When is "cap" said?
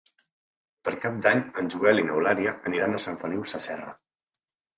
1.03-1.19